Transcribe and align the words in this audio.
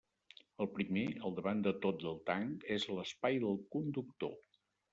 El 0.63 0.69
primer, 0.77 1.03
al 1.27 1.35
davant 1.41 1.61
de 1.67 1.73
tot 1.85 2.01
del 2.05 2.17
tanc, 2.31 2.67
és 2.79 2.89
l'espai 2.95 3.41
del 3.47 3.57
conductor. 3.77 4.37